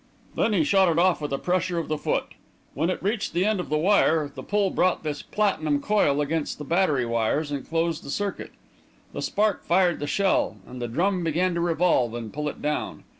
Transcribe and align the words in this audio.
Then 0.35 0.51
he 0.53 0.63
shot 0.63 0.89
it 0.89 0.97
off 0.97 1.21
with 1.21 1.31
a 1.31 1.37
pressure 1.37 1.77
of 1.77 1.87
the 1.87 1.95
foot; 1.95 2.33
when 2.73 2.89
it 2.89 3.03
reached 3.03 3.33
the 3.33 3.45
end 3.45 3.59
of 3.59 3.69
the 3.69 3.77
wire, 3.77 4.31
the 4.33 4.41
pull 4.41 4.71
brought 4.71 5.03
this 5.03 5.21
platinum 5.21 5.79
coil 5.79 6.21
against 6.21 6.57
the 6.57 6.63
battery 6.63 7.05
wires 7.05 7.51
and 7.51 7.69
closed 7.69 8.01
the 8.03 8.09
circuit. 8.09 8.51
The 9.13 9.21
spark 9.21 9.63
fired 9.63 9.99
the 9.99 10.07
shell, 10.07 10.57
and 10.67 10.81
the 10.81 10.87
drum 10.87 11.23
began 11.23 11.53
to 11.53 11.61
revolve 11.61 12.15
and 12.15 12.33
pull 12.33 12.49
it 12.49 12.63
down. 12.63 13.03